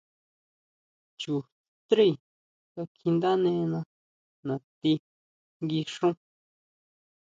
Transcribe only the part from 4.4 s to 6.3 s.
natí nguixún.